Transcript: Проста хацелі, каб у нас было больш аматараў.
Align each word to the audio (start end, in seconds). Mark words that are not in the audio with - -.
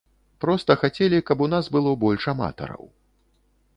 Проста 0.45 0.75
хацелі, 0.83 1.19
каб 1.29 1.43
у 1.47 1.49
нас 1.53 1.69
было 1.75 1.91
больш 2.05 2.27
аматараў. 2.33 2.83